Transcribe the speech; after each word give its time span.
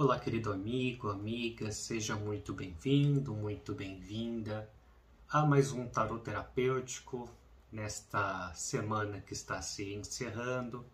Olá, 0.00 0.16
querido 0.16 0.52
amigo, 0.52 1.08
amiga, 1.08 1.72
seja 1.72 2.14
muito 2.14 2.52
bem-vindo, 2.52 3.34
muito 3.34 3.74
bem-vinda 3.74 4.70
a 5.28 5.44
mais 5.44 5.72
um 5.72 5.88
tarot 5.88 6.22
terapêutico 6.22 7.28
nesta 7.72 8.54
semana 8.54 9.20
que 9.20 9.32
está 9.32 9.60
se 9.60 9.92
encerrando 9.92 10.86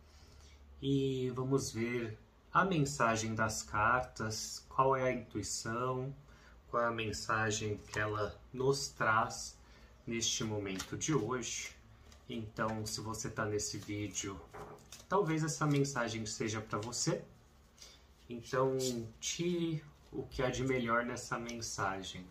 e 0.80 1.30
vamos 1.35 1.71
ver 1.71 2.19
a 2.51 2.64
mensagem 2.64 3.35
das 3.35 3.62
cartas, 3.62 4.64
qual 4.71 4.96
é 4.96 5.03
a 5.03 5.12
intuição, 5.12 6.11
qual 6.71 6.84
é 6.84 6.86
a 6.86 6.91
mensagem 6.91 7.79
que 7.93 7.98
ela 7.98 8.34
nos 8.55 8.89
traz 8.89 9.55
neste 10.07 10.45
momento 10.45 10.96
de 10.96 11.12
hoje. 11.12 11.77
Então, 12.27 12.86
se 12.86 13.02
você 13.02 13.29
está 13.29 13.45
nesse 13.45 13.77
vídeo, 13.77 14.41
talvez 15.11 15.45
essa 15.45 15.66
mensagem 15.66 16.25
seja 16.25 16.59
para 16.59 16.79
você 16.79 17.23
então, 18.29 18.79
tire 19.20 19.84
o 20.11 20.22
que 20.22 20.43
há 20.43 20.50
de 20.50 20.64
melhor 20.64 21.04
nessa 21.04 21.39
mensagem. 21.39 22.26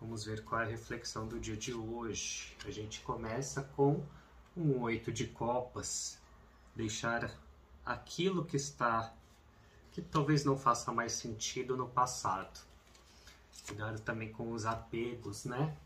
Vamos 0.00 0.24
ver 0.24 0.44
qual 0.44 0.60
é 0.60 0.64
a 0.64 0.68
reflexão 0.68 1.26
do 1.26 1.38
dia 1.38 1.56
de 1.56 1.72
hoje. 1.72 2.56
A 2.64 2.70
gente 2.70 3.00
começa 3.00 3.62
com 3.76 4.04
um 4.56 4.80
oito 4.80 5.12
de 5.12 5.26
copas. 5.26 6.18
Deixar 6.74 7.30
aquilo 7.84 8.44
que 8.44 8.56
está, 8.56 9.12
que 9.92 10.02
talvez 10.02 10.44
não 10.44 10.56
faça 10.56 10.92
mais 10.92 11.12
sentido 11.12 11.76
no 11.76 11.88
passado. 11.88 12.60
Cuidado 13.66 14.00
também 14.00 14.32
com 14.32 14.52
os 14.52 14.64
apegos, 14.64 15.44
né? 15.44 15.76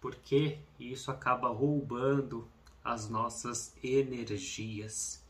Porque 0.00 0.58
isso 0.78 1.10
acaba 1.10 1.48
roubando 1.48 2.48
as 2.82 3.08
nossas 3.08 3.74
energias. 3.82 5.25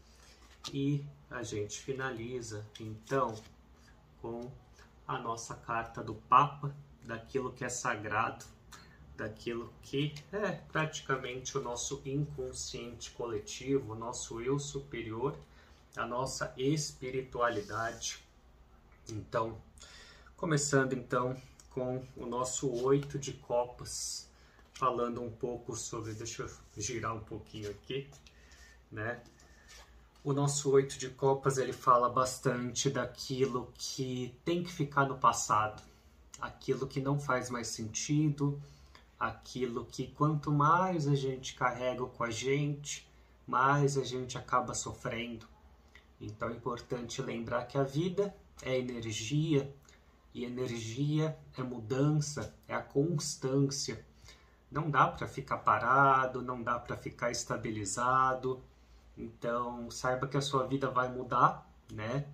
E 0.73 1.05
a 1.31 1.43
gente 1.43 1.81
finaliza 1.81 2.67
então 2.81 3.35
com 4.21 4.51
a 5.07 5.19
nossa 5.19 5.55
carta 5.55 6.03
do 6.03 6.15
Papa, 6.15 6.75
daquilo 7.05 7.53
que 7.53 7.65
é 7.65 7.69
sagrado, 7.69 8.45
daquilo 9.17 9.73
que 9.83 10.13
é 10.33 10.53
praticamente 10.53 11.57
o 11.57 11.63
nosso 11.63 12.03
inconsciente 12.05 13.13
coletivo, 13.13 13.93
o 13.93 13.97
nosso 13.97 14.41
eu 14.41 14.59
superior, 14.59 15.39
a 15.97 16.05
nossa 16.05 16.53
espiritualidade. 16.57 18.19
Então, 19.09 19.61
começando 20.37 20.93
então 20.93 21.41
com 21.71 22.05
o 22.17 22.27
nosso 22.27 22.71
oito 22.85 23.19
de 23.19 23.33
copas, 23.33 24.29
falando 24.75 25.23
um 25.23 25.31
pouco 25.31 25.77
sobre, 25.77 26.13
deixa 26.13 26.43
eu 26.43 26.51
girar 26.77 27.15
um 27.15 27.21
pouquinho 27.21 27.71
aqui, 27.71 28.11
né? 28.91 29.23
O 30.27 30.33
nosso 30.33 30.73
oito 30.73 30.99
de 30.99 31.09
copas 31.09 31.57
ele 31.57 31.73
fala 31.73 32.09
bastante 32.09 32.91
daquilo 32.91 33.73
que 33.79 34.37
tem 34.45 34.61
que 34.61 34.73
ficar 34.73 35.07
no 35.07 35.17
passado, 35.17 35.81
aquilo 36.41 36.89
que 36.89 37.01
não 37.01 37.17
faz 37.17 37.49
mais 37.49 37.69
sentido, 37.69 38.61
aquilo 39.21 39.85
que 39.85 40.09
quanto 40.09 40.51
mais 40.51 41.07
a 41.07 41.15
gente 41.15 41.55
carrega 41.55 42.05
com 42.05 42.25
a 42.25 42.31
gente, 42.33 43.09
mais 43.47 43.97
a 43.97 44.03
gente 44.03 44.37
acaba 44.37 44.75
sofrendo. 44.75 45.47
Então 46.21 46.49
é 46.49 46.55
importante 46.55 47.23
lembrar 47.23 47.67
que 47.67 47.79
a 47.79 47.85
vida 47.85 48.35
é 48.63 48.77
energia 48.77 49.73
e 50.35 50.45
energia 50.45 51.39
é 51.57 51.63
mudança, 51.63 52.53
é 52.67 52.75
a 52.75 52.83
constância. 52.83 54.05
Não 54.73 54.91
dá 54.91 55.07
para 55.07 55.29
ficar 55.29 55.59
parado, 55.59 56.43
não 56.43 56.65
dá 56.65 56.81
para 56.81 56.97
ficar 56.97 57.31
estabilizado 57.31 58.61
então, 59.17 59.91
saiba 59.91 60.27
que 60.27 60.37
a 60.37 60.43
sua 60.43 60.67
vida 60.67 60.91
vai 60.91 61.09
mudar, 61.13 61.67
né? 61.91 62.27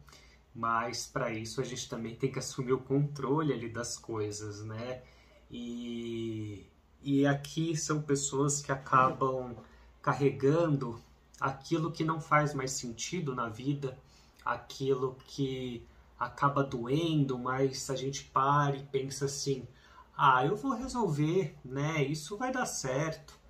Mas 0.55 1.07
para 1.07 1.31
isso 1.33 1.61
a 1.61 1.65
gente 1.65 1.89
também 1.89 2.15
tem 2.17 2.31
que 2.31 2.39
assumir 2.39 2.73
o 2.73 2.81
controle 2.81 3.53
ali 3.53 3.69
das 3.69 3.97
coisas, 3.97 4.63
né? 4.65 5.03
E, 5.51 6.67
e 7.03 7.27
aqui 7.27 7.77
são 7.77 8.03
pessoas 8.03 8.61
que 8.61 8.73
acabam 8.73 9.57
carregando 10.03 11.01
aquilo 11.41 11.93
que 11.93 12.05
não 12.05 12.21
faz 12.21 12.55
mais 12.55 12.73
sentido 12.73 13.35
na 13.35 13.49
vida, 13.49 13.99
aquilo 14.45 15.17
que 15.27 15.87
acaba 16.19 16.63
doendo, 16.65 17.39
mas 17.39 17.89
a 17.91 17.97
gente 17.97 18.25
para 18.25 18.77
e 18.77 18.83
pensa 18.85 19.27
assim: 19.27 19.67
ah, 20.17 20.45
eu 20.45 20.57
vou 20.57 20.73
resolver, 20.73 21.57
né? 21.65 22.03
Isso 22.05 22.37
vai 22.37 22.53
dar 22.53 22.67
certo. 22.67 23.41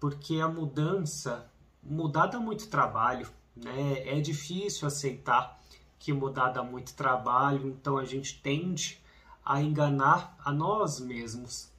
Porque 0.00 0.40
a 0.40 0.48
mudança 0.48 1.50
mudar 1.88 2.26
dá 2.26 2.38
muito 2.38 2.68
trabalho, 2.68 3.28
né? 3.56 4.06
É 4.06 4.20
difícil 4.20 4.86
aceitar 4.86 5.58
que 5.98 6.12
mudar 6.12 6.50
dá 6.50 6.62
muito 6.62 6.94
trabalho, 6.94 7.68
então 7.68 7.98
a 7.98 8.04
gente 8.04 8.40
tende 8.40 9.02
a 9.44 9.60
enganar 9.60 10.36
a 10.44 10.52
nós 10.52 11.00
mesmos. 11.00 11.72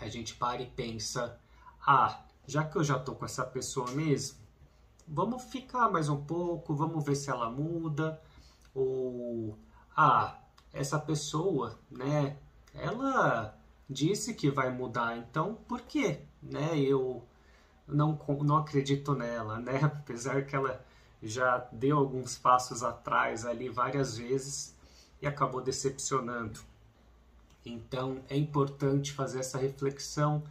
A 0.00 0.08
gente 0.08 0.34
para 0.34 0.62
e 0.62 0.66
pensa: 0.66 1.38
ah, 1.84 2.20
já 2.46 2.64
que 2.64 2.76
eu 2.76 2.84
já 2.84 2.98
tô 2.98 3.14
com 3.14 3.24
essa 3.24 3.44
pessoa 3.44 3.90
mesmo, 3.90 4.38
vamos 5.06 5.42
ficar 5.44 5.90
mais 5.90 6.08
um 6.08 6.24
pouco, 6.24 6.74
vamos 6.74 7.04
ver 7.04 7.16
se 7.16 7.30
ela 7.30 7.50
muda. 7.50 8.20
Ou, 8.74 9.58
ah, 9.96 10.38
essa 10.72 10.98
pessoa, 10.98 11.78
né? 11.90 12.36
Ela 12.72 13.56
disse 13.88 14.34
que 14.34 14.50
vai 14.50 14.70
mudar, 14.72 15.16
então 15.16 15.54
por 15.68 15.82
que, 15.82 16.20
né? 16.42 16.76
Eu 16.78 17.24
não, 17.86 18.18
não 18.42 18.56
acredito 18.58 19.14
nela, 19.14 19.58
né? 19.58 19.80
Apesar 19.84 20.44
que 20.44 20.54
ela 20.56 20.84
já 21.22 21.66
deu 21.72 21.98
alguns 21.98 22.36
passos 22.36 22.82
atrás 22.82 23.46
ali 23.46 23.68
várias 23.68 24.16
vezes 24.18 24.74
e 25.20 25.26
acabou 25.26 25.62
decepcionando. 25.62 26.60
Então 27.64 28.22
é 28.28 28.36
importante 28.36 29.12
fazer 29.12 29.40
essa 29.40 29.58
reflexão 29.58 30.42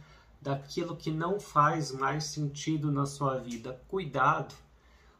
daquilo 0.42 0.96
que 0.96 1.10
não 1.10 1.38
faz 1.38 1.92
mais 1.92 2.24
sentido 2.24 2.90
na 2.90 3.06
sua 3.06 3.38
vida. 3.38 3.80
Cuidado 3.88 4.54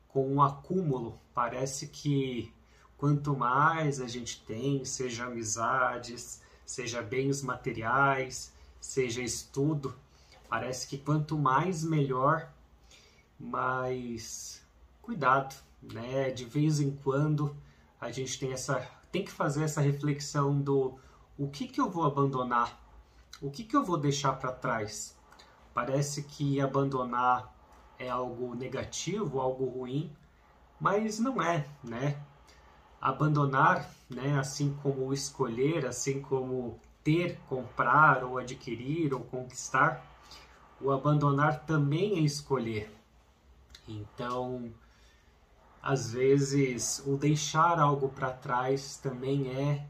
com 0.08 0.34
o 0.34 0.42
acúmulo. 0.42 1.18
Parece 1.32 1.88
que 1.88 2.52
quanto 2.98 3.36
mais 3.36 4.00
a 4.00 4.08
gente 4.08 4.42
tem, 4.44 4.84
seja 4.84 5.24
amizades, 5.24 6.42
seja 6.66 7.00
bens 7.00 7.42
materiais, 7.42 8.52
seja 8.80 9.22
estudo, 9.22 9.94
Parece 10.54 10.86
que 10.86 10.96
quanto 10.96 11.36
mais 11.36 11.82
melhor, 11.82 12.48
mas 13.36 14.64
cuidado, 15.02 15.52
né? 15.82 16.30
De 16.30 16.44
vez 16.44 16.78
em 16.78 16.92
quando 16.92 17.56
a 18.00 18.12
gente 18.12 18.38
tem 18.38 18.52
essa 18.52 18.88
tem 19.10 19.24
que 19.24 19.32
fazer 19.32 19.64
essa 19.64 19.80
reflexão 19.80 20.60
do 20.60 20.96
o 21.36 21.48
que 21.48 21.66
que 21.66 21.80
eu 21.80 21.90
vou 21.90 22.04
abandonar? 22.04 22.80
O 23.42 23.50
que 23.50 23.64
que 23.64 23.74
eu 23.74 23.82
vou 23.82 23.96
deixar 23.96 24.34
para 24.34 24.52
trás? 24.52 25.18
Parece 25.74 26.22
que 26.22 26.60
abandonar 26.60 27.52
é 27.98 28.08
algo 28.08 28.54
negativo, 28.54 29.40
algo 29.40 29.64
ruim, 29.64 30.08
mas 30.78 31.18
não 31.18 31.42
é, 31.42 31.66
né? 31.82 32.16
Abandonar, 33.00 33.90
né, 34.08 34.38
assim 34.38 34.72
como 34.84 35.12
escolher, 35.12 35.84
assim 35.84 36.22
como 36.22 36.78
ter, 37.02 37.40
comprar 37.48 38.22
ou 38.22 38.38
adquirir 38.38 39.12
ou 39.12 39.18
conquistar, 39.18 40.13
o 40.84 40.92
abandonar 40.92 41.64
também 41.64 42.18
é 42.18 42.20
escolher. 42.20 42.94
Então, 43.88 44.70
às 45.82 46.12
vezes, 46.12 47.02
o 47.06 47.16
deixar 47.16 47.80
algo 47.80 48.10
para 48.10 48.30
trás 48.30 48.98
também 48.98 49.48
é 49.48 49.86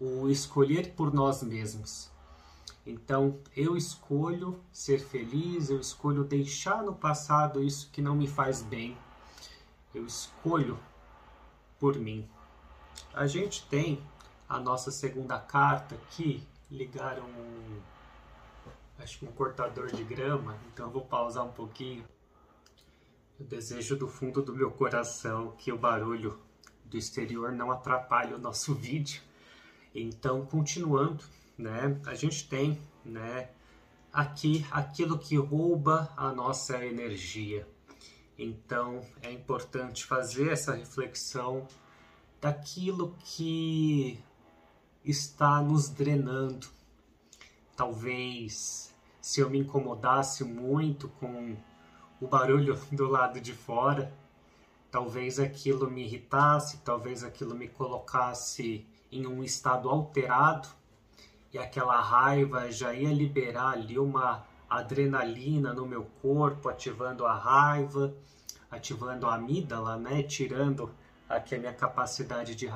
o 0.00 0.28
escolher 0.28 0.92
por 0.92 1.12
nós 1.12 1.42
mesmos. 1.42 2.08
Então, 2.86 3.36
eu 3.56 3.76
escolho 3.76 4.60
ser 4.72 5.00
feliz, 5.00 5.70
eu 5.70 5.80
escolho 5.80 6.22
deixar 6.22 6.84
no 6.84 6.94
passado 6.94 7.60
isso 7.60 7.90
que 7.90 8.00
não 8.00 8.14
me 8.14 8.28
faz 8.28 8.62
bem. 8.62 8.96
Eu 9.92 10.06
escolho 10.06 10.78
por 11.80 11.96
mim. 11.96 12.28
A 13.12 13.26
gente 13.26 13.66
tem 13.66 14.00
a 14.48 14.60
nossa 14.60 14.92
segunda 14.92 15.38
carta 15.40 15.96
aqui, 15.96 16.46
ligaram 16.70 17.28
acho 19.02 19.18
que 19.18 19.24
um 19.24 19.32
cortador 19.32 19.90
de 19.90 20.04
grama, 20.04 20.56
então 20.72 20.86
eu 20.86 20.92
vou 20.92 21.04
pausar 21.04 21.44
um 21.44 21.52
pouquinho. 21.52 22.04
Eu 23.38 23.46
desejo 23.46 23.96
do 23.96 24.06
fundo 24.06 24.40
do 24.40 24.54
meu 24.54 24.70
coração 24.70 25.52
que 25.58 25.72
o 25.72 25.78
barulho 25.78 26.38
do 26.84 26.96
exterior 26.96 27.50
não 27.52 27.70
atrapalhe 27.70 28.32
o 28.32 28.38
nosso 28.38 28.74
vídeo. 28.76 29.20
Então, 29.94 30.46
continuando, 30.46 31.24
né, 31.58 32.00
a 32.06 32.14
gente 32.14 32.48
tem, 32.48 32.80
né, 33.04 33.50
aqui 34.12 34.64
aquilo 34.70 35.18
que 35.18 35.36
rouba 35.36 36.12
a 36.16 36.32
nossa 36.32 36.84
energia. 36.84 37.66
Então, 38.38 39.04
é 39.20 39.30
importante 39.30 40.04
fazer 40.04 40.50
essa 40.50 40.74
reflexão 40.74 41.66
daquilo 42.40 43.16
que 43.24 44.18
está 45.04 45.60
nos 45.60 45.88
drenando. 45.88 46.68
Talvez 47.76 48.91
se 49.22 49.40
eu 49.40 49.48
me 49.48 49.60
incomodasse 49.60 50.42
muito 50.42 51.08
com 51.08 51.56
o 52.20 52.26
barulho 52.26 52.78
do 52.90 53.08
lado 53.08 53.40
de 53.40 53.54
fora, 53.54 54.12
talvez 54.90 55.38
aquilo 55.38 55.88
me 55.88 56.02
irritasse, 56.02 56.78
talvez 56.78 57.22
aquilo 57.22 57.54
me 57.54 57.68
colocasse 57.68 58.84
em 59.10 59.26
um 59.26 59.44
estado 59.44 59.88
alterado 59.88 60.68
e 61.52 61.58
aquela 61.58 62.00
raiva 62.00 62.70
já 62.70 62.92
ia 62.92 63.12
liberar 63.12 63.74
ali 63.74 63.98
uma 63.98 64.44
adrenalina 64.68 65.72
no 65.72 65.86
meu 65.86 66.04
corpo, 66.20 66.68
ativando 66.68 67.24
a 67.24 67.34
raiva, 67.34 68.12
ativando 68.70 69.26
a 69.26 69.34
amígdala, 69.34 69.96
né, 69.96 70.22
tirando 70.22 70.90
aqui 71.28 71.54
a 71.54 71.58
minha 71.58 71.74
capacidade 71.74 72.54
de 72.54 72.66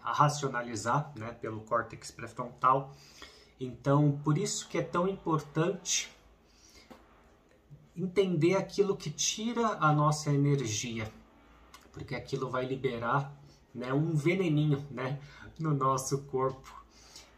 racionalizar, 0.00 1.12
né, 1.16 1.32
pelo 1.32 1.60
córtex 1.62 2.10
pré-frontal. 2.12 2.94
Então, 3.58 4.20
por 4.22 4.36
isso 4.36 4.68
que 4.68 4.78
é 4.78 4.82
tão 4.82 5.08
importante 5.08 6.10
entender 7.96 8.54
aquilo 8.56 8.96
que 8.96 9.10
tira 9.10 9.78
a 9.80 9.92
nossa 9.92 10.30
energia, 10.30 11.10
porque 11.92 12.14
aquilo 12.14 12.50
vai 12.50 12.66
liberar, 12.66 13.34
né, 13.74 13.92
um 13.92 14.14
veneninho, 14.14 14.86
né, 14.90 15.18
no 15.58 15.72
nosso 15.72 16.18
corpo 16.24 16.84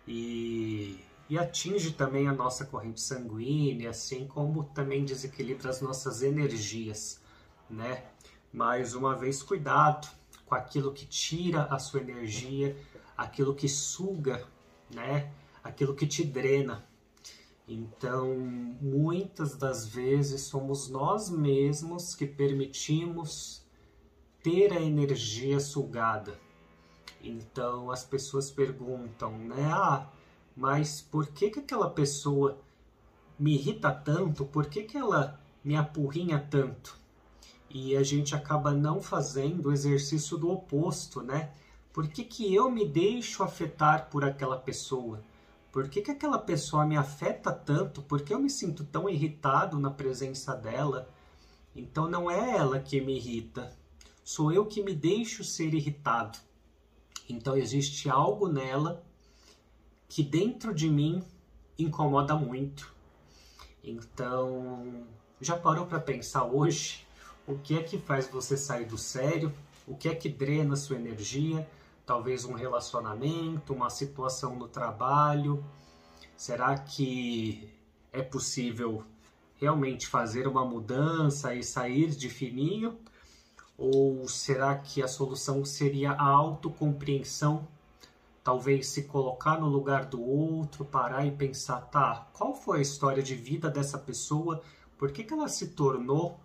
e, 0.06 0.98
e 1.28 1.38
atinge 1.38 1.92
também 1.92 2.26
a 2.26 2.32
nossa 2.32 2.64
corrente 2.64 3.00
sanguínea, 3.00 3.90
assim 3.90 4.26
como 4.26 4.64
também 4.64 5.04
desequilibra 5.04 5.70
as 5.70 5.80
nossas 5.80 6.22
energias, 6.22 7.20
né? 7.70 8.04
Mais 8.52 8.94
uma 8.94 9.14
vez, 9.14 9.42
cuidado 9.42 10.08
com 10.46 10.54
aquilo 10.54 10.92
que 10.92 11.06
tira 11.06 11.64
a 11.64 11.78
sua 11.78 12.00
energia, 12.00 12.76
aquilo 13.16 13.54
que 13.54 13.68
suga, 13.68 14.44
né? 14.92 15.30
Aquilo 15.62 15.94
que 15.94 16.06
te 16.06 16.24
drena. 16.24 16.86
Então, 17.66 18.34
muitas 18.80 19.56
das 19.56 19.86
vezes 19.86 20.42
somos 20.42 20.88
nós 20.88 21.28
mesmos 21.28 22.14
que 22.14 22.26
permitimos 22.26 23.62
ter 24.42 24.72
a 24.72 24.80
energia 24.80 25.60
sugada. 25.60 26.38
Então 27.22 27.90
as 27.90 28.04
pessoas 28.04 28.50
perguntam, 28.50 29.36
né? 29.38 29.70
Ah, 29.72 30.08
mas 30.56 31.02
por 31.02 31.26
que, 31.26 31.50
que 31.50 31.60
aquela 31.60 31.90
pessoa 31.90 32.58
me 33.38 33.54
irrita 33.54 33.92
tanto? 33.92 34.44
Por 34.44 34.66
que, 34.66 34.84
que 34.84 34.96
ela 34.96 35.38
me 35.62 35.76
apurrinha 35.76 36.38
tanto? 36.38 36.98
E 37.68 37.96
a 37.96 38.02
gente 38.02 38.34
acaba 38.34 38.72
não 38.72 39.00
fazendo 39.00 39.66
o 39.66 39.72
exercício 39.72 40.38
do 40.38 40.50
oposto, 40.50 41.22
né? 41.22 41.52
Por 41.92 42.08
que, 42.08 42.24
que 42.24 42.54
eu 42.54 42.70
me 42.70 42.86
deixo 42.86 43.42
afetar 43.42 44.08
por 44.08 44.24
aquela 44.24 44.56
pessoa? 44.56 45.22
Por 45.78 45.88
que, 45.88 46.02
que 46.02 46.10
aquela 46.10 46.40
pessoa 46.40 46.84
me 46.84 46.96
afeta 46.96 47.52
tanto? 47.52 48.02
Por 48.02 48.22
que 48.22 48.34
eu 48.34 48.40
me 48.40 48.50
sinto 48.50 48.82
tão 48.82 49.08
irritado 49.08 49.78
na 49.78 49.88
presença 49.88 50.52
dela? 50.52 51.08
Então 51.72 52.10
não 52.10 52.28
é 52.28 52.56
ela 52.56 52.80
que 52.80 53.00
me 53.00 53.16
irrita, 53.16 53.72
sou 54.24 54.50
eu 54.50 54.66
que 54.66 54.82
me 54.82 54.92
deixo 54.92 55.44
ser 55.44 55.72
irritado. 55.72 56.36
Então 57.28 57.56
existe 57.56 58.10
algo 58.10 58.48
nela 58.48 59.04
que 60.08 60.20
dentro 60.20 60.74
de 60.74 60.90
mim 60.90 61.22
incomoda 61.78 62.34
muito. 62.34 62.92
Então, 63.84 65.06
já 65.40 65.56
parou 65.56 65.86
para 65.86 66.00
pensar 66.00 66.42
hoje 66.42 67.06
o 67.46 67.56
que 67.56 67.78
é 67.78 67.84
que 67.84 67.98
faz 67.98 68.26
você 68.26 68.56
sair 68.56 68.84
do 68.84 68.98
sério? 68.98 69.54
O 69.86 69.94
que 69.94 70.08
é 70.08 70.14
que 70.16 70.28
drena 70.28 70.74
sua 70.74 70.96
energia? 70.96 71.70
Talvez 72.08 72.46
um 72.46 72.54
relacionamento, 72.54 73.74
uma 73.74 73.90
situação 73.90 74.56
no 74.56 74.66
trabalho. 74.66 75.62
Será 76.34 76.78
que 76.78 77.70
é 78.10 78.22
possível 78.22 79.04
realmente 79.56 80.06
fazer 80.06 80.48
uma 80.48 80.64
mudança 80.64 81.54
e 81.54 81.62
sair 81.62 82.08
de 82.12 82.30
fininho? 82.30 82.98
Ou 83.76 84.26
será 84.26 84.74
que 84.74 85.02
a 85.02 85.06
solução 85.06 85.66
seria 85.66 86.12
a 86.12 86.24
autocompreensão? 86.24 87.68
Talvez 88.42 88.88
se 88.88 89.02
colocar 89.02 89.60
no 89.60 89.68
lugar 89.68 90.06
do 90.06 90.22
outro, 90.22 90.86
parar 90.86 91.26
e 91.26 91.30
pensar, 91.30 91.82
tá, 91.90 92.26
qual 92.32 92.54
foi 92.54 92.78
a 92.78 92.82
história 92.82 93.22
de 93.22 93.34
vida 93.34 93.68
dessa 93.68 93.98
pessoa? 93.98 94.62
Por 94.96 95.12
que, 95.12 95.22
que 95.22 95.34
ela 95.34 95.46
se 95.46 95.68
tornou 95.72 96.40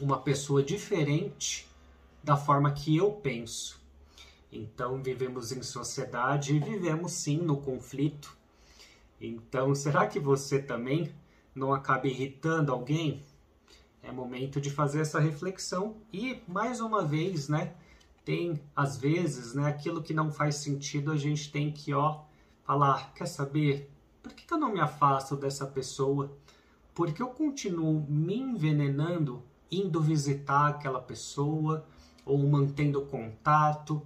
uma 0.00 0.18
pessoa 0.22 0.62
diferente 0.62 1.68
da 2.24 2.34
forma 2.34 2.72
que 2.72 2.96
eu 2.96 3.12
penso? 3.12 3.84
Então, 4.50 5.02
vivemos 5.02 5.52
em 5.52 5.62
sociedade 5.62 6.54
e 6.54 6.58
vivemos 6.58 7.12
sim 7.12 7.38
no 7.38 7.56
conflito. 7.56 8.36
Então, 9.20 9.74
será 9.74 10.06
que 10.06 10.20
você 10.20 10.60
também 10.60 11.12
não 11.54 11.72
acaba 11.72 12.06
irritando 12.06 12.72
alguém? 12.72 13.24
é 14.06 14.12
momento 14.12 14.60
de 14.60 14.70
fazer 14.70 15.00
essa 15.00 15.18
reflexão 15.18 15.96
e 16.12 16.40
mais 16.46 16.80
uma 16.80 17.04
vez, 17.04 17.48
né, 17.48 17.74
tem 18.24 18.60
às 18.74 18.96
vezes, 18.96 19.52
né, 19.52 19.66
aquilo 19.66 20.02
que 20.02 20.14
não 20.14 20.30
faz 20.30 20.56
sentido, 20.56 21.10
a 21.10 21.16
gente 21.16 21.50
tem 21.50 21.72
que, 21.72 21.92
ó, 21.92 22.20
falar, 22.64 23.12
quer 23.14 23.26
saber? 23.26 23.90
Por 24.22 24.32
que, 24.32 24.46
que 24.46 24.54
eu 24.54 24.58
não 24.58 24.72
me 24.72 24.80
afasto 24.80 25.36
dessa 25.36 25.66
pessoa? 25.66 26.32
Porque 26.94 27.22
eu 27.22 27.28
continuo 27.28 28.04
me 28.08 28.38
envenenando 28.38 29.42
indo 29.70 30.00
visitar 30.00 30.68
aquela 30.68 31.00
pessoa 31.00 31.84
ou 32.24 32.38
mantendo 32.38 33.02
contato, 33.02 34.02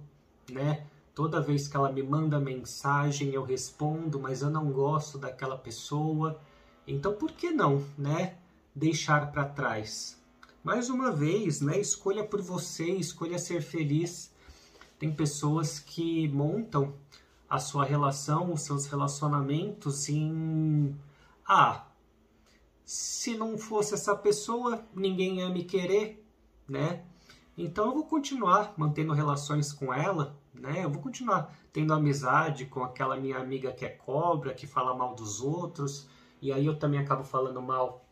né? 0.49 0.85
Toda 1.13 1.41
vez 1.41 1.67
que 1.67 1.75
ela 1.75 1.91
me 1.91 2.01
manda 2.01 2.39
mensagem, 2.39 3.33
eu 3.33 3.43
respondo, 3.43 4.19
mas 4.19 4.41
eu 4.41 4.49
não 4.49 4.71
gosto 4.71 5.17
daquela 5.17 5.57
pessoa. 5.57 6.39
Então, 6.87 7.13
por 7.13 7.31
que 7.31 7.51
não, 7.51 7.83
né? 7.97 8.37
deixar 8.75 9.31
para 9.31 9.45
trás. 9.45 10.19
Mais 10.63 10.89
uma 10.89 11.11
vez, 11.11 11.61
né, 11.61 11.79
escolha 11.79 12.23
por 12.23 12.41
você, 12.41 12.85
escolha 12.85 13.37
ser 13.37 13.61
feliz. 13.61 14.31
Tem 14.99 15.13
pessoas 15.13 15.79
que 15.79 16.27
montam 16.29 16.93
a 17.49 17.59
sua 17.59 17.83
relação, 17.83 18.53
os 18.53 18.61
seus 18.61 18.85
relacionamentos 18.85 20.07
em 20.07 20.95
ah, 21.47 21.85
se 22.85 23.35
não 23.35 23.57
fosse 23.57 23.93
essa 23.93 24.15
pessoa, 24.15 24.85
ninguém 24.95 25.39
ia 25.39 25.49
me 25.49 25.63
querer, 25.63 26.23
né? 26.67 27.03
Então 27.63 27.85
eu 27.85 27.93
vou 27.93 28.05
continuar 28.05 28.73
mantendo 28.75 29.13
relações 29.13 29.71
com 29.71 29.93
ela, 29.93 30.35
né? 30.51 30.83
Eu 30.83 30.89
vou 30.89 30.99
continuar 30.99 31.55
tendo 31.71 31.93
amizade 31.93 32.65
com 32.65 32.83
aquela 32.83 33.15
minha 33.15 33.37
amiga 33.37 33.71
que 33.71 33.85
é 33.85 33.89
cobra, 33.89 34.51
que 34.55 34.65
fala 34.65 34.95
mal 34.95 35.13
dos 35.13 35.41
outros, 35.41 36.09
e 36.41 36.51
aí 36.51 36.65
eu 36.65 36.79
também 36.79 36.99
acabo 36.99 37.23
falando 37.23 37.61
mal 37.61 38.03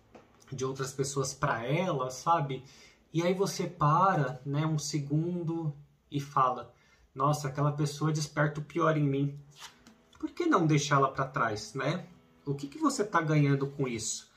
de 0.52 0.64
outras 0.64 0.94
pessoas 0.94 1.34
para 1.34 1.66
ela, 1.66 2.12
sabe? 2.12 2.64
E 3.12 3.24
aí 3.24 3.34
você 3.34 3.66
para, 3.66 4.40
né, 4.46 4.68
um 4.68 4.78
segundo 4.78 5.74
e 6.12 6.20
fala: 6.20 6.72
"Nossa, 7.14 7.48
aquela 7.48 7.72
pessoa 7.72 8.12
desperta 8.12 8.60
o 8.60 8.64
pior 8.64 8.96
em 8.98 9.08
mim". 9.08 9.40
Por 10.20 10.30
que 10.30 10.46
não 10.46 10.68
deixá-la 10.68 11.08
para 11.08 11.26
trás, 11.26 11.74
né? 11.74 12.06
O 12.46 12.54
que 12.54 12.68
que 12.68 12.78
você 12.78 13.02
está 13.02 13.20
ganhando 13.20 13.66
com 13.66 13.88
isso? 13.88 14.29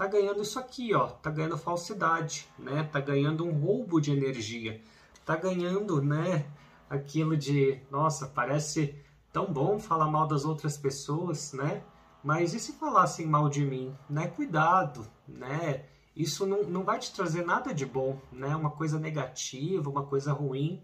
Tá 0.00 0.06
ganhando 0.06 0.40
isso 0.40 0.58
aqui, 0.58 0.94
ó, 0.94 1.08
tá 1.08 1.30
ganhando 1.30 1.58
falsidade, 1.58 2.48
né? 2.58 2.84
Tá 2.84 2.98
ganhando 3.00 3.44
um 3.44 3.52
roubo 3.52 4.00
de 4.00 4.10
energia. 4.10 4.80
Tá 5.26 5.36
ganhando, 5.36 6.00
né, 6.00 6.46
aquilo 6.88 7.36
de, 7.36 7.78
nossa, 7.90 8.26
parece 8.26 8.94
tão 9.30 9.52
bom 9.52 9.78
falar 9.78 10.06
mal 10.06 10.26
das 10.26 10.46
outras 10.46 10.78
pessoas, 10.78 11.52
né? 11.52 11.82
Mas 12.24 12.54
e 12.54 12.58
se 12.58 12.72
falassem 12.72 13.26
mal 13.26 13.50
de 13.50 13.62
mim? 13.62 13.94
Né? 14.08 14.26
Cuidado, 14.26 15.06
né? 15.28 15.84
Isso 16.16 16.46
não, 16.46 16.62
não 16.62 16.82
vai 16.82 16.98
te 16.98 17.12
trazer 17.12 17.44
nada 17.44 17.74
de 17.74 17.84
bom, 17.84 18.18
né? 18.32 18.56
Uma 18.56 18.70
coisa 18.70 18.98
negativa, 18.98 19.90
uma 19.90 20.06
coisa 20.06 20.32
ruim, 20.32 20.82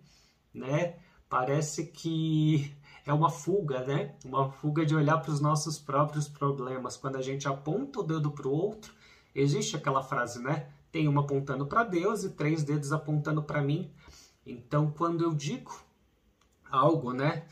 né? 0.52 0.96
Parece 1.26 1.86
que 1.86 2.70
é 3.06 3.14
uma 3.14 3.30
fuga, 3.30 3.82
né? 3.82 4.14
Uma 4.26 4.50
fuga 4.50 4.84
de 4.84 4.94
olhar 4.94 5.16
para 5.22 5.32
os 5.32 5.40
nossos 5.40 5.78
próprios 5.78 6.28
problemas. 6.28 6.98
Quando 6.98 7.16
a 7.16 7.22
gente 7.22 7.48
aponta 7.48 8.00
o 8.00 8.02
dedo 8.02 8.30
para 8.30 8.46
o 8.46 8.52
outro, 8.52 8.94
existe 9.40 9.76
aquela 9.76 10.02
frase, 10.02 10.42
né? 10.42 10.68
Tem 10.90 11.06
uma 11.08 11.20
apontando 11.22 11.66
para 11.66 11.84
Deus 11.84 12.24
e 12.24 12.30
três 12.30 12.62
dedos 12.62 12.92
apontando 12.92 13.42
para 13.42 13.62
mim. 13.62 13.90
Então, 14.44 14.90
quando 14.90 15.22
eu 15.22 15.34
digo 15.34 15.72
algo, 16.70 17.12
né? 17.12 17.44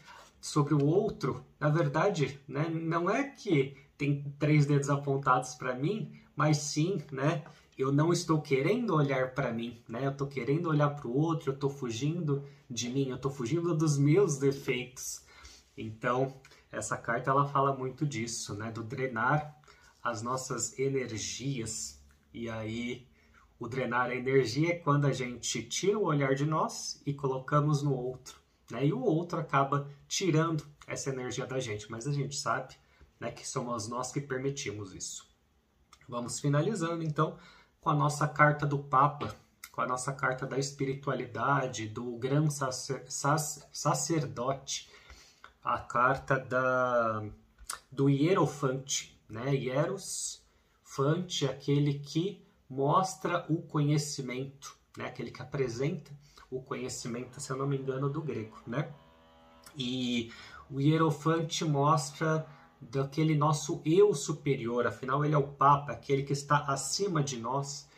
sobre 0.44 0.74
o 0.74 0.84
outro, 0.84 1.42
na 1.58 1.70
verdade, 1.70 2.38
né, 2.46 2.68
não 2.68 3.08
é 3.08 3.24
que 3.24 3.78
tem 3.96 4.22
três 4.38 4.66
dedos 4.66 4.90
apontados 4.90 5.54
para 5.54 5.74
mim, 5.74 6.20
mas 6.36 6.58
sim, 6.58 7.02
né, 7.10 7.42
eu 7.78 7.90
não 7.90 8.12
estou 8.12 8.42
querendo 8.42 8.94
olhar 8.94 9.32
para 9.32 9.50
mim, 9.50 9.82
né? 9.88 10.04
Eu 10.04 10.10
estou 10.10 10.26
querendo 10.26 10.68
olhar 10.68 10.90
para 10.90 11.08
o 11.08 11.16
outro, 11.16 11.50
eu 11.50 11.54
estou 11.54 11.70
fugindo 11.70 12.44
de 12.68 12.90
mim, 12.90 13.08
eu 13.08 13.16
estou 13.16 13.30
fugindo 13.30 13.74
dos 13.74 13.96
meus 13.96 14.36
defeitos. 14.36 15.24
Então, 15.78 16.34
essa 16.70 16.98
carta 16.98 17.30
ela 17.30 17.46
fala 17.46 17.74
muito 17.74 18.04
disso, 18.04 18.54
né? 18.54 18.70
Do 18.70 18.82
drenar 18.82 19.58
as 20.04 20.22
nossas 20.22 20.78
energias. 20.78 22.00
E 22.32 22.48
aí, 22.48 23.08
o 23.58 23.66
drenar 23.66 24.10
a 24.10 24.14
energia 24.14 24.74
é 24.74 24.78
quando 24.78 25.06
a 25.06 25.12
gente 25.12 25.62
tira 25.64 25.98
o 25.98 26.04
olhar 26.04 26.34
de 26.34 26.44
nós 26.44 27.02
e 27.04 27.12
colocamos 27.12 27.82
no 27.82 27.92
outro 27.92 28.44
né? 28.70 28.86
E 28.86 28.92
o 28.92 29.00
outro 29.00 29.38
acaba 29.38 29.88
tirando 30.08 30.64
essa 30.86 31.10
energia 31.10 31.46
da 31.46 31.60
gente, 31.60 31.90
mas 31.90 32.06
a 32.06 32.12
gente 32.12 32.36
sabe 32.36 32.74
né, 33.20 33.30
que 33.30 33.46
somos 33.46 33.88
nós 33.88 34.10
que 34.10 34.20
permitimos 34.20 34.94
isso. 34.94 35.26
Vamos 36.08 36.40
finalizando 36.40 37.02
então 37.02 37.38
com 37.80 37.90
a 37.90 37.94
nossa 37.94 38.26
carta 38.26 38.66
do 38.66 38.78
Papa, 38.78 39.34
com 39.72 39.80
a 39.80 39.86
nossa 39.86 40.12
carta 40.12 40.46
da 40.46 40.58
espiritualidade, 40.58 41.88
do 41.88 42.16
grande 42.16 42.52
sacer, 42.52 43.04
sacerdote, 43.08 44.90
a 45.62 45.78
carta 45.78 46.38
da, 46.38 47.24
do 47.90 48.08
hierofante, 48.08 49.13
né? 49.28 49.54
Hieros, 49.54 50.42
fante, 50.82 51.46
aquele 51.46 51.98
que 51.98 52.44
mostra 52.68 53.44
o 53.48 53.62
conhecimento, 53.62 54.76
né? 54.96 55.06
Aquele 55.06 55.30
que 55.30 55.42
apresenta 55.42 56.12
o 56.50 56.60
conhecimento, 56.60 57.40
se 57.40 57.50
eu 57.50 57.56
não 57.56 57.66
me 57.66 57.76
engano, 57.76 58.08
do 58.08 58.22
grego, 58.22 58.56
né? 58.66 58.92
E 59.76 60.32
o 60.70 60.80
hierofante 60.80 61.64
mostra 61.64 62.46
daquele 62.80 63.34
nosso 63.34 63.80
eu 63.84 64.14
superior, 64.14 64.86
afinal 64.86 65.24
ele 65.24 65.34
é 65.34 65.38
o 65.38 65.48
Papa, 65.48 65.92
aquele 65.92 66.22
que 66.22 66.32
está 66.32 66.58
acima 66.66 67.22
de 67.22 67.38
nós. 67.38 67.88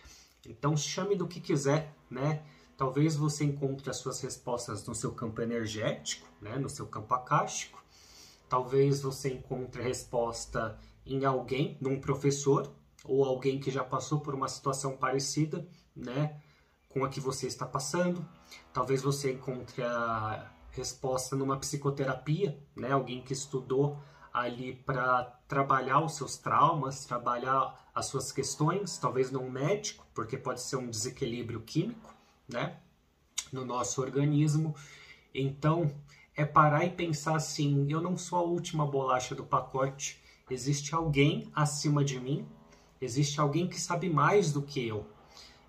Então 0.46 0.76
chame 0.76 1.16
do 1.16 1.26
que 1.26 1.40
quiser, 1.40 1.94
né? 2.10 2.42
Talvez 2.76 3.16
você 3.16 3.44
encontre 3.44 3.88
as 3.88 3.96
suas 3.96 4.20
respostas 4.20 4.86
no 4.86 4.94
seu 4.94 5.12
campo 5.12 5.40
energético, 5.40 6.28
né? 6.40 6.58
no 6.58 6.68
seu 6.68 6.86
campo 6.86 7.14
acástico. 7.14 7.82
Talvez 8.48 9.00
você 9.00 9.32
encontre 9.32 9.80
a 9.80 9.84
resposta 9.84 10.78
em 11.06 11.24
alguém, 11.24 11.78
num 11.80 12.00
professor, 12.00 12.70
ou 13.04 13.24
alguém 13.24 13.60
que 13.60 13.70
já 13.70 13.84
passou 13.84 14.20
por 14.20 14.34
uma 14.34 14.48
situação 14.48 14.96
parecida, 14.96 15.66
né? 15.94 16.40
Com 16.88 17.04
a 17.04 17.08
que 17.08 17.20
você 17.20 17.46
está 17.46 17.64
passando. 17.64 18.26
Talvez 18.72 19.02
você 19.02 19.32
encontre 19.32 19.82
a 19.82 20.50
resposta 20.70 21.36
numa 21.36 21.56
psicoterapia, 21.58 22.58
né? 22.74 22.90
Alguém 22.90 23.22
que 23.22 23.32
estudou 23.32 23.98
ali 24.36 24.74
para 24.74 25.24
trabalhar 25.48 26.04
os 26.04 26.14
seus 26.14 26.36
traumas, 26.36 27.06
trabalhar 27.06 27.90
as 27.94 28.04
suas 28.04 28.30
questões, 28.30 28.98
talvez 28.98 29.30
não 29.30 29.48
médico, 29.48 30.06
porque 30.14 30.36
pode 30.36 30.60
ser 30.60 30.76
um 30.76 30.90
desequilíbrio 30.90 31.62
químico, 31.62 32.14
né, 32.46 32.76
no 33.50 33.64
nosso 33.64 34.02
organismo. 34.02 34.76
Então, 35.34 35.90
é 36.34 36.44
parar 36.44 36.84
e 36.84 36.90
pensar 36.90 37.36
assim: 37.36 37.90
eu 37.90 38.02
não 38.02 38.18
sou 38.18 38.38
a 38.38 38.42
última 38.42 38.86
bolacha 38.86 39.34
do 39.34 39.42
pacote, 39.42 40.22
existe 40.50 40.94
alguém 40.94 41.50
acima 41.54 42.04
de 42.04 42.20
mim, 42.20 42.46
existe 43.00 43.40
alguém 43.40 43.68
que 43.68 43.80
sabe 43.80 44.08
mais 44.08 44.52
do 44.52 44.62
que 44.62 44.86
eu. 44.86 45.06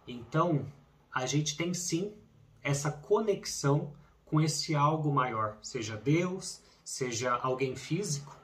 Então, 0.07 0.65
a 1.13 1.25
gente 1.25 1.57
tem 1.57 1.73
sim 1.73 2.13
essa 2.61 2.91
conexão 2.91 3.93
com 4.25 4.39
esse 4.41 4.75
algo 4.75 5.11
maior, 5.11 5.57
seja 5.61 5.95
Deus, 5.95 6.61
seja 6.83 7.33
alguém 7.33 7.75
físico, 7.75 8.35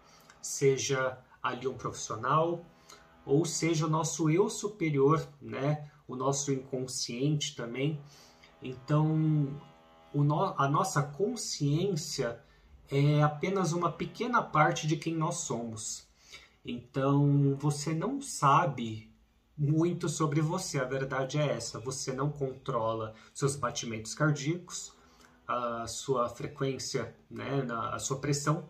seja 0.41 1.17
ali 1.41 1.67
um 1.67 1.77
profissional, 1.77 2.65
ou 3.25 3.45
seja 3.45 3.85
o 3.85 3.89
nosso 3.89 4.29
eu 4.29 4.49
superior, 4.49 5.25
né? 5.41 5.89
o 6.07 6.15
nosso 6.15 6.51
inconsciente 6.51 7.55
também. 7.55 7.99
Então, 8.61 9.07
no, 10.13 10.43
a 10.57 10.67
nossa 10.67 11.01
consciência 11.01 12.39
é 12.89 13.21
apenas 13.21 13.73
uma 13.73 13.91
pequena 13.91 14.41
parte 14.41 14.87
de 14.87 14.97
quem 14.97 15.15
nós 15.15 15.35
somos. 15.35 16.07
Então, 16.65 17.55
você 17.59 17.93
não 17.93 18.21
sabe 18.21 19.11
muito 19.57 20.07
sobre 20.07 20.41
você, 20.41 20.79
a 20.79 20.85
verdade 20.85 21.37
é 21.37 21.55
essa. 21.55 21.79
Você 21.79 22.13
não 22.13 22.29
controla 22.29 23.13
seus 23.33 23.55
batimentos 23.55 24.13
cardíacos, 24.13 24.93
a 25.47 25.85
sua 25.87 26.29
frequência, 26.29 27.13
né, 27.29 27.65
a 27.69 27.99
sua 27.99 28.17
pressão, 28.17 28.69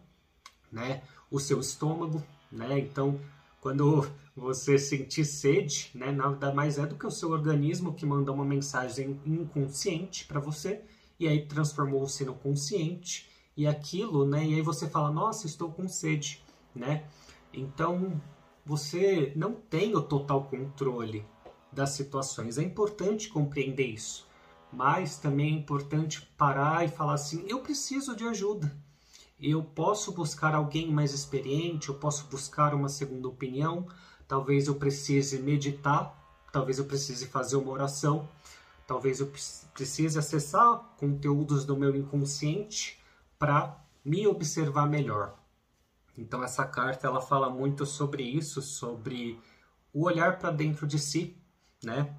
né, 0.72 1.04
o 1.30 1.40
seu 1.40 1.60
estômago, 1.60 2.24
né? 2.52 2.80
Então, 2.80 3.20
quando 3.62 4.08
você 4.36 4.78
sentir 4.80 5.24
sede, 5.26 5.92
né, 5.94 6.12
nada 6.12 6.52
mais 6.54 6.80
é 6.80 6.86
do 6.86 6.96
que 6.96 7.06
o 7.06 7.12
seu 7.12 7.30
organismo 7.30 7.94
que 7.94 8.06
manda 8.06 8.32
uma 8.32 8.44
mensagem 8.44 9.20
inconsciente 9.26 10.26
para 10.26 10.40
você 10.40 10.82
e 11.20 11.28
aí 11.28 11.46
transformou-se 11.46 12.26
no 12.26 12.34
consciente 12.34 13.30
e 13.56 13.68
aquilo, 13.68 14.26
né? 14.26 14.44
E 14.46 14.56
aí 14.56 14.62
você 14.62 14.90
fala: 14.90 15.12
"Nossa, 15.12 15.46
estou 15.46 15.72
com 15.72 15.88
sede", 15.88 16.44
né? 16.76 17.06
Então, 17.54 18.20
você 18.66 19.32
não 19.36 19.54
tem 19.54 19.96
o 19.96 20.02
total 20.02 20.46
controle 20.46 21.26
das 21.72 21.92
situações. 21.92 22.58
É 22.58 22.64
importante 22.64 23.30
compreender 23.30 23.88
isso, 23.88 24.28
mas 24.72 25.18
também 25.18 25.54
é 25.54 25.58
importante 25.58 26.22
parar 26.38 26.84
e 26.86 26.90
falar 26.90 27.14
assim: 27.14 27.46
"Eu 27.48 27.60
preciso 27.60 28.16
de 28.16 28.26
ajuda" 28.26 28.72
eu 29.44 29.62
posso 29.62 30.14
buscar 30.14 30.56
alguém 30.56 30.90
mais 30.90 31.14
experiente, 31.14 31.90
eu 31.90 31.96
posso 31.96 32.28
buscar 32.28 32.74
uma 32.74 32.88
segunda 32.88 33.28
opinião, 33.28 33.86
talvez 34.26 34.68
eu 34.68 34.76
precise 34.76 35.40
meditar, 35.40 36.18
talvez 36.52 36.80
eu 36.80 36.86
precise 36.86 37.28
fazer 37.28 37.58
uma 37.58 37.72
oração, 37.72 38.28
talvez 38.88 39.20
eu 39.20 39.30
precise 39.74 40.18
acessar 40.18 40.78
conteúdos 40.98 41.66
do 41.66 41.76
meu 41.76 41.94
inconsciente 41.94 43.00
para 43.38 43.78
me 44.06 44.26
observar 44.26 44.88
melhor. 44.88 45.38
Então 46.18 46.44
essa 46.44 46.66
carta 46.66 47.08
ela 47.08 47.22
fala 47.22 47.50
muito 47.50 47.86
sobre 47.86 48.24
isso, 48.24 48.62
sobre 48.62 49.40
o 49.94 50.06
olhar 50.06 50.38
para 50.38 50.52
dentro 50.52 50.86
de 50.86 51.00
si, 51.00 51.36
né? 51.84 52.16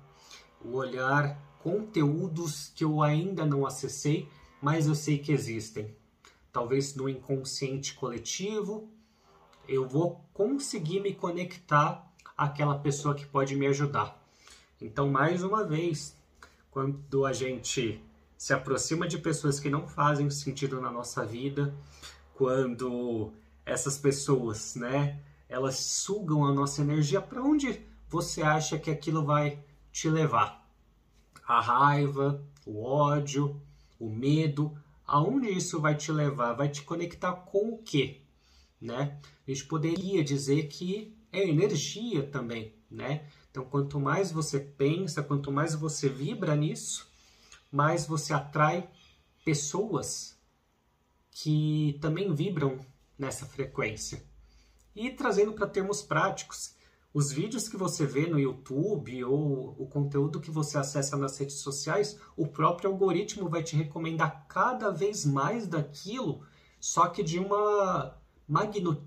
O 0.64 0.76
olhar 0.76 1.38
conteúdos 1.62 2.72
que 2.74 2.84
eu 2.84 3.02
ainda 3.02 3.44
não 3.44 3.66
acessei, 3.66 4.28
mas 4.60 4.86
eu 4.86 4.94
sei 4.94 5.18
que 5.18 5.32
existem 5.32 5.96
talvez 6.54 6.94
no 6.94 7.08
inconsciente 7.08 7.94
coletivo, 7.94 8.88
eu 9.66 9.88
vou 9.88 10.24
conseguir 10.32 11.00
me 11.00 11.12
conectar 11.12 12.08
àquela 12.36 12.78
pessoa 12.78 13.12
que 13.12 13.26
pode 13.26 13.56
me 13.56 13.66
ajudar. 13.66 14.16
Então, 14.80 15.10
mais 15.10 15.42
uma 15.42 15.64
vez, 15.64 16.16
quando 16.70 17.26
a 17.26 17.32
gente 17.32 18.00
se 18.38 18.54
aproxima 18.54 19.08
de 19.08 19.18
pessoas 19.18 19.58
que 19.58 19.68
não 19.68 19.88
fazem 19.88 20.30
sentido 20.30 20.80
na 20.80 20.92
nossa 20.92 21.26
vida, 21.26 21.74
quando 22.34 23.32
essas 23.64 23.98
pessoas, 23.98 24.74
né, 24.74 25.20
elas 25.48 25.76
sugam 25.76 26.44
a 26.44 26.52
nossa 26.52 26.82
energia, 26.82 27.20
para 27.20 27.42
onde 27.42 27.80
você 28.08 28.42
acha 28.42 28.78
que 28.78 28.90
aquilo 28.90 29.24
vai 29.24 29.62
te 29.90 30.08
levar? 30.08 30.68
A 31.46 31.60
raiva, 31.60 32.42
o 32.66 32.82
ódio, 32.82 33.60
o 33.98 34.08
medo, 34.08 34.76
aonde 35.06 35.48
isso 35.48 35.80
vai 35.80 35.94
te 35.94 36.10
levar? 36.10 36.54
Vai 36.54 36.68
te 36.68 36.82
conectar 36.82 37.32
com 37.32 37.74
o 37.74 37.78
quê? 37.78 38.22
Né? 38.80 39.18
A 39.46 39.50
gente 39.50 39.66
poderia 39.66 40.22
dizer 40.22 40.68
que 40.68 41.16
é 41.32 41.48
energia 41.48 42.22
também, 42.22 42.74
né? 42.90 43.26
Então, 43.50 43.64
quanto 43.64 44.00
mais 44.00 44.32
você 44.32 44.58
pensa, 44.58 45.22
quanto 45.22 45.50
mais 45.50 45.74
você 45.74 46.08
vibra 46.08 46.56
nisso, 46.56 47.08
mais 47.70 48.06
você 48.06 48.32
atrai 48.32 48.88
pessoas 49.44 50.36
que 51.30 51.98
também 52.00 52.34
vibram 52.34 52.78
nessa 53.18 53.46
frequência. 53.46 54.24
E 54.94 55.10
trazendo 55.10 55.52
para 55.52 55.66
termos 55.66 56.02
práticos, 56.02 56.74
os 57.12 57.30
vídeos 57.30 57.68
que 57.68 57.76
você 57.76 58.04
vê 58.04 58.26
no 58.26 58.40
YouTube 58.40 59.24
ou 59.24 59.76
o 59.78 59.86
conteúdo 59.86 60.40
que 60.40 60.50
você 60.50 60.78
acessa 60.78 61.16
nas 61.16 61.38
redes 61.38 61.56
sociais, 61.56 62.18
o 62.36 62.46
próprio 62.46 62.90
algoritmo 62.90 63.48
vai 63.48 63.62
te 63.62 63.76
recomendar 63.76 64.46
cada 64.48 64.90
vez 64.90 65.24
mais 65.24 65.68
daquilo, 65.68 66.44
só 66.80 67.06
que 67.06 67.22
de 67.22 67.38
uma 67.38 68.18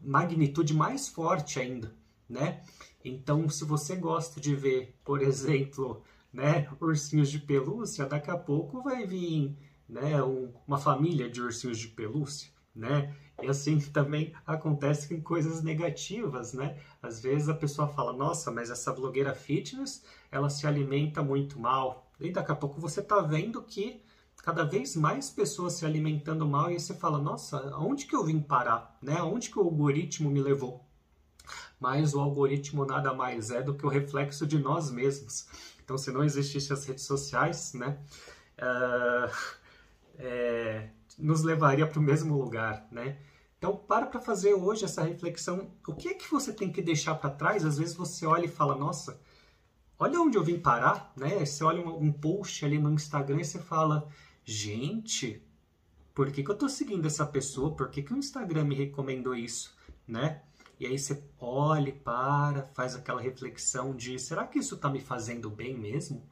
magnitude 0.02 0.74
mais 0.74 1.10
forte 1.10 1.60
ainda, 1.60 1.94
né? 2.30 2.64
Então, 3.04 3.50
se 3.50 3.66
você 3.66 3.96
gosta 3.96 4.40
de 4.40 4.56
ver, 4.56 4.98
por 5.04 5.22
exemplo, 5.22 6.02
né, 6.32 6.70
ursinhos 6.80 7.30
de 7.30 7.40
pelúcia, 7.40 8.06
daqui 8.06 8.32
a 8.32 8.38
pouco 8.38 8.82
vai 8.82 9.06
vir 9.06 9.58
né, 9.88 10.22
um, 10.24 10.54
uma 10.68 10.78
família 10.78 11.30
de 11.30 11.42
ursinhos 11.42 11.78
de 11.78 11.90
pelúcia, 11.90 12.50
né? 12.74 13.14
E 13.42 13.48
assim 13.48 13.80
também 13.92 14.34
acontece 14.46 15.08
com 15.08 15.22
coisas 15.22 15.62
negativas, 15.62 16.54
né? 16.54 16.78
Às 17.02 17.22
vezes 17.22 17.50
a 17.50 17.54
pessoa 17.54 17.88
fala, 17.88 18.14
nossa, 18.14 18.52
mas 18.52 18.70
essa 18.70 18.92
blogueira 18.92 19.34
fitness, 19.34 20.04
ela 20.32 20.50
se 20.50 20.66
alimenta 20.66 21.22
muito 21.22 21.60
mal. 21.60 22.12
E 22.20 22.32
daqui 22.32 22.52
a 22.52 22.56
pouco 22.56 22.82
você 22.82 23.00
está 23.00 23.22
vendo 23.22 23.62
que 23.62 24.02
cada 24.44 24.64
vez 24.64 24.96
mais 24.96 25.30
pessoas 25.30 25.74
se 25.74 25.86
alimentando 25.86 26.48
mal 26.48 26.72
e 26.72 26.80
você 26.80 26.94
fala, 26.94 27.18
nossa, 27.18 27.58
aonde 27.74 28.06
que 28.06 28.16
eu 28.16 28.24
vim 28.24 28.40
parar? 28.40 28.98
Né? 29.02 29.18
Aonde 29.18 29.50
que 29.50 29.60
o 29.60 29.64
algoritmo 29.64 30.30
me 30.30 30.42
levou? 30.42 30.86
Mas 31.80 32.14
o 32.14 32.20
algoritmo 32.20 32.86
nada 32.86 33.14
mais 33.14 33.52
é 33.52 33.62
do 33.62 33.74
que 33.76 33.86
o 33.86 33.90
reflexo 33.90 34.48
de 34.48 34.58
nós 34.58 34.90
mesmos. 34.90 35.48
Então, 35.84 35.98
se 35.98 36.12
não 36.12 36.24
existissem 36.24 36.74
as 36.76 36.86
redes 36.86 37.04
sociais, 37.06 37.74
né? 37.74 37.98
Uh, 38.58 39.32
é, 40.18 40.47
nos 41.18 41.44
levaria 41.44 41.88
para 41.88 42.00
o 42.00 42.04
mesmo 42.04 42.38
lugar, 42.38 42.88
né? 42.92 43.18
Então, 43.58 43.76
para 43.76 44.06
para 44.06 44.20
fazer 44.20 44.54
hoje 44.54 44.86
essa 44.86 45.02
reflexão. 45.02 45.72
O 45.88 45.96
que 45.96 46.10
é 46.10 46.14
que 46.14 46.30
você 46.30 46.54
tem 46.54 46.72
que 46.72 46.82
deixar 46.82 47.16
para 47.16 47.32
trás? 47.32 47.66
Às 47.66 47.78
vezes 47.78 47.96
você 47.96 48.26
olha 48.26 48.46
e 48.46 48.50
fala, 48.50 48.76
nossa, 48.76 49.20
olha 49.98 50.22
onde 50.22 50.38
eu 50.38 50.44
vim 50.44 50.60
parar, 50.60 51.12
né? 51.18 51.44
Você 51.44 51.64
olha 51.64 51.82
um, 51.82 52.04
um 52.04 52.12
post 52.12 52.64
ali 52.64 52.78
no 52.78 52.92
Instagram 52.92 53.42
e 53.42 53.46
você 53.46 53.58
fala, 53.60 54.08
gente, 54.46 55.44
por 56.14 56.32
que, 56.32 56.44
que 56.44 56.50
eu 56.50 56.54
estou 56.54 56.70
seguindo 56.70 57.08
essa 57.08 57.26
pessoa? 57.26 57.76
Por 57.76 57.90
que, 57.90 58.04
que 58.04 58.14
o 58.14 58.18
Instagram 58.18 58.66
me 58.66 58.76
recomendou 58.76 59.36
isso, 59.36 59.76
né? 60.08 60.44
E 60.80 60.86
aí 60.86 60.98
você 60.98 61.24
olha, 61.40 61.92
para, 61.92 62.64
faz 62.76 62.96
aquela 62.96 63.20
reflexão 63.20 63.96
de, 63.96 64.20
será 64.20 64.46
que 64.46 64.60
isso 64.60 64.76
está 64.76 64.88
me 64.88 65.00
fazendo 65.00 65.50
bem 65.50 65.76
mesmo, 65.76 66.24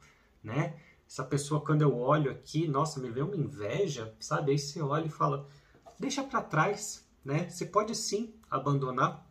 né? 0.42 0.76
Essa 1.08 1.24
pessoa, 1.24 1.60
quando 1.60 1.82
eu 1.82 1.96
olho 1.96 2.30
aqui, 2.30 2.66
nossa, 2.66 3.00
me 3.00 3.10
vê 3.10 3.22
uma 3.22 3.36
inveja, 3.36 4.12
sabe? 4.18 4.52
Aí 4.52 4.58
você 4.58 4.82
olha 4.82 5.06
e 5.06 5.10
fala, 5.10 5.48
deixa 5.98 6.22
para 6.22 6.42
trás, 6.42 7.06
né? 7.24 7.48
Você 7.48 7.64
pode 7.64 7.94
sim 7.94 8.34
abandonar, 8.50 9.24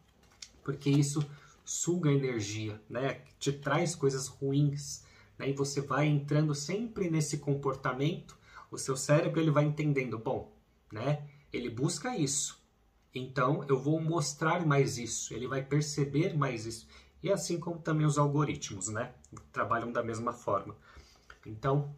porque 0.64 0.90
isso 0.90 1.26
suga 1.66 2.12
energia, 2.12 2.82
né? 2.90 3.22
Te 3.40 3.52
traz 3.52 3.94
coisas 3.96 4.28
ruins, 4.28 5.04
né? 5.38 5.50
E 5.50 5.54
você 5.54 5.82
vai 5.82 6.08
entrando 6.08 6.56
sempre 6.56 7.10
nesse 7.10 7.40
comportamento, 7.40 8.38
o 8.72 8.78
seu 8.78 8.96
cérebro 8.96 9.40
ele 9.40 9.52
vai 9.52 9.66
entendendo, 9.66 10.18
bom, 10.18 10.52
né? 10.92 11.28
Ele 11.52 11.70
busca 11.70 12.16
isso, 12.18 12.62
então 13.14 13.66
eu 13.68 13.80
vou 13.80 14.00
mostrar 14.02 14.66
mais 14.66 14.98
isso, 14.98 15.34
ele 15.34 15.48
vai 15.48 15.64
perceber 15.64 16.38
mais 16.38 16.66
isso. 16.66 16.88
E 17.24 17.32
assim 17.32 17.60
como 17.60 17.80
também 17.80 18.06
os 18.06 18.18
algoritmos, 18.18 18.90
né? 18.90 19.14
Trabalham 19.52 19.92
da 19.92 20.04
mesma 20.04 20.32
forma. 20.32 20.76
Então, 21.46 21.94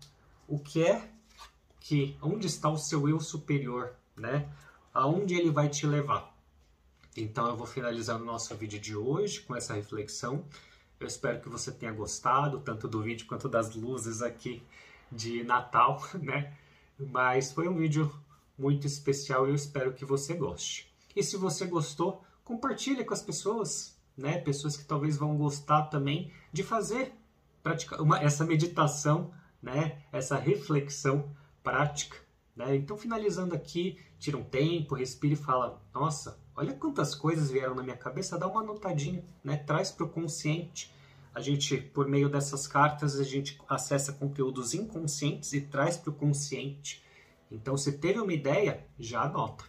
o 0.47 0.59
que 0.59 0.83
é 0.83 1.09
que 1.79 2.17
onde 2.21 2.47
está 2.47 2.69
o 2.69 2.77
seu 2.77 3.07
eu 3.07 3.19
superior, 3.19 3.95
né? 4.15 4.49
Aonde 4.93 5.35
ele 5.35 5.51
vai 5.51 5.69
te 5.69 5.87
levar? 5.87 6.35
Então, 7.15 7.47
eu 7.47 7.55
vou 7.55 7.65
finalizar 7.65 8.21
o 8.21 8.25
nosso 8.25 8.53
vídeo 8.55 8.79
de 8.79 8.95
hoje 8.95 9.41
com 9.41 9.55
essa 9.55 9.73
reflexão. 9.73 10.45
Eu 10.99 11.07
espero 11.07 11.39
que 11.39 11.49
você 11.49 11.71
tenha 11.71 11.91
gostado 11.91 12.59
tanto 12.59 12.87
do 12.87 13.01
vídeo 13.01 13.25
quanto 13.25 13.47
das 13.47 13.73
luzes 13.73 14.21
aqui 14.21 14.61
de 15.11 15.43
Natal, 15.43 16.01
né? 16.21 16.53
Mas 16.99 17.51
foi 17.51 17.67
um 17.67 17.77
vídeo 17.77 18.13
muito 18.57 18.85
especial 18.85 19.45
e 19.45 19.51
eu 19.51 19.55
espero 19.55 19.93
que 19.93 20.03
você 20.03 20.33
goste. 20.33 20.91
E 21.15 21.23
se 21.23 21.37
você 21.37 21.65
gostou, 21.65 22.23
compartilhe 22.43 23.05
com 23.05 23.13
as 23.13 23.21
pessoas, 23.21 23.95
né? 24.17 24.39
Pessoas 24.39 24.75
que 24.75 24.85
talvez 24.85 25.15
vão 25.15 25.37
gostar 25.37 25.83
também 25.83 26.31
de 26.51 26.63
fazer 26.63 27.13
praticar 27.67 27.99
uma, 27.99 28.19
essa 28.19 28.45
meditação, 28.45 29.31
né? 29.61 30.01
Essa 30.11 30.37
reflexão 30.37 31.35
prática, 31.61 32.17
né? 32.55 32.75
Então, 32.75 32.97
finalizando 32.97 33.53
aqui, 33.53 33.99
tira 34.17 34.37
um 34.37 34.43
tempo, 34.43 34.95
respira 34.95 35.33
e 35.33 35.37
fala: 35.37 35.81
Nossa, 35.93 36.39
olha 36.55 36.73
quantas 36.73 37.13
coisas 37.13 37.51
vieram 37.51 37.75
na 37.75 37.83
minha 37.83 37.97
cabeça. 37.97 38.37
Dá 38.37 38.47
uma 38.47 38.61
anotadinha, 38.61 39.23
né? 39.43 39.57
Traz 39.57 39.91
para 39.91 40.05
o 40.05 40.09
consciente. 40.09 40.95
A 41.35 41.41
gente, 41.41 41.77
por 41.77 42.07
meio 42.07 42.29
dessas 42.29 42.67
cartas, 42.67 43.19
a 43.19 43.23
gente 43.23 43.59
acessa 43.67 44.13
conteúdos 44.13 44.73
inconscientes 44.73 45.53
e 45.53 45.61
traz 45.61 45.97
para 45.97 46.09
o 46.09 46.13
consciente. 46.13 47.03
Então, 47.51 47.77
se 47.77 47.91
teve 47.93 48.19
uma 48.19 48.33
ideia, 48.33 48.87
já 48.97 49.21
anota, 49.21 49.63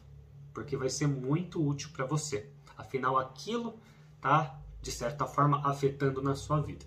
porque 0.54 0.76
vai 0.76 0.88
ser 0.88 1.06
muito 1.06 1.62
útil 1.62 1.90
para 1.92 2.06
você. 2.06 2.48
Afinal, 2.76 3.18
aquilo 3.18 3.78
está, 4.16 4.58
de 4.80 4.90
certa 4.90 5.26
forma, 5.26 5.60
afetando 5.68 6.22
na 6.22 6.34
sua 6.34 6.60
vida. 6.60 6.86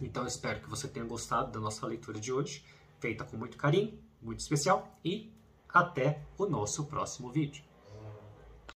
Então, 0.00 0.26
espero 0.26 0.60
que 0.60 0.68
você 0.68 0.88
tenha 0.88 1.04
gostado 1.04 1.52
da 1.52 1.60
nossa 1.60 1.86
leitura 1.86 2.18
de 2.18 2.32
hoje, 2.32 2.64
feita 2.98 3.24
com 3.24 3.36
muito 3.36 3.56
carinho, 3.56 3.98
muito 4.20 4.40
especial, 4.40 4.98
e 5.04 5.32
até 5.68 6.22
o 6.38 6.46
nosso 6.46 6.84
próximo 6.86 7.30
vídeo. 7.30 7.64